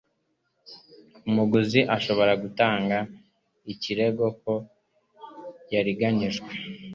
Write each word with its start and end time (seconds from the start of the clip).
umuguzi 1.27 1.79
ashobora 1.95 2.31
gutanga 2.43 2.97
ikirego 3.73 4.25
ko 4.41 4.53
yariganijwe 5.73 6.49